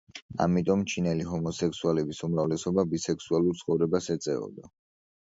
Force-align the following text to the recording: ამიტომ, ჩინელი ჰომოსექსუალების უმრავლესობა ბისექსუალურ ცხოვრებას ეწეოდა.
ამიტომ, 0.45 0.85
ჩინელი 0.93 1.27
ჰომოსექსუალების 1.33 2.23
უმრავლესობა 2.31 2.89
ბისექსუალურ 2.97 3.63
ცხოვრებას 3.63 4.15
ეწეოდა. 4.19 4.71